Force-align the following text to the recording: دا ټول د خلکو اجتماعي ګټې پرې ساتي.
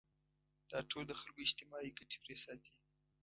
دا 0.71 0.79
ټول 0.89 1.03
د 1.07 1.13
خلکو 1.19 1.39
اجتماعي 1.47 1.91
ګټې 1.97 2.17
پرې 2.23 2.35
ساتي. 2.43 2.73